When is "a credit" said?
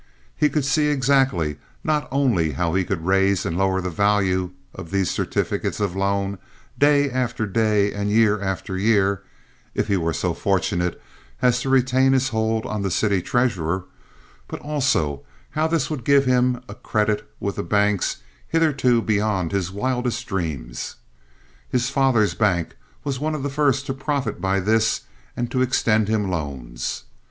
16.67-17.29